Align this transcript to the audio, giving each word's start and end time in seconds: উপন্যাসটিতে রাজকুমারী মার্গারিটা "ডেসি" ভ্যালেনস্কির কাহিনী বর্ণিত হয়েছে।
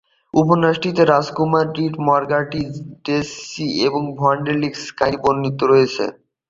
উপন্যাসটিতে 0.33 1.01
রাজকুমারী 1.05 1.85
মার্গারিটা 2.07 2.61
"ডেসি" 3.05 3.67
ভ্যালেনস্কির 4.19 4.97
কাহিনী 4.99 5.17
বর্ণিত 5.23 5.59
হয়েছে। 5.71 6.05